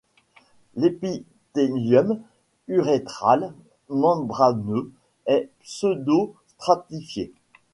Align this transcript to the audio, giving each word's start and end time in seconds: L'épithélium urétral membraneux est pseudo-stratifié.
L'épithélium 0.77 2.23
urétral 2.67 3.53
membraneux 3.87 4.91
est 5.27 5.47
pseudo-stratifié. 5.59 7.31